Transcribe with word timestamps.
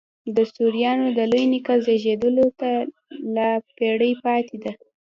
د 0.35 0.37
سوریانو 0.53 1.07
د 1.17 1.19
لوی 1.31 1.45
نیکه 1.53 1.75
زېږېدلو 1.85 2.47
ته 2.59 2.69
لا 3.35 3.49
پېړۍ 3.77 4.13
پاته 4.23 4.55
دي. 4.63 4.71